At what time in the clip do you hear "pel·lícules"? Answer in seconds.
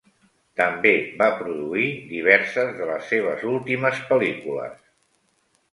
4.13-4.83